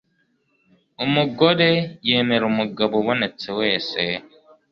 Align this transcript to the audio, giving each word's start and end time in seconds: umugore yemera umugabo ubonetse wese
umugore 1.05 1.69
yemera 2.07 2.43
umugabo 2.51 2.93
ubonetse 3.01 3.47
wese 3.59 4.01